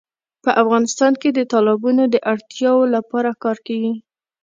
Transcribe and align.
په 0.43 0.49
افغانستان 0.61 1.13
کې 1.21 1.29
د 1.33 1.39
تالابونو 1.51 2.03
د 2.13 2.15
اړتیاوو 2.31 2.91
لپاره 2.95 3.29
کار 3.43 3.57
کېږي. 3.67 3.93